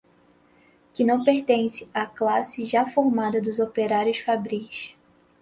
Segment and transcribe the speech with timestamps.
[0.95, 4.95] que não pertence à classe já formada dos operários fabris